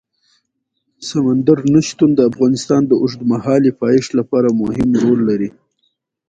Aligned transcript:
سمندر 1.09 1.57
نه 1.73 1.81
شتون 1.87 2.09
د 2.15 2.19
افغانستان 2.29 2.81
د 2.87 2.91
اوږدمهاله 3.01 3.71
پایښت 3.81 4.11
لپاره 4.19 4.57
مهم 4.61 4.89
رول 5.01 5.19
لري. 5.29 5.49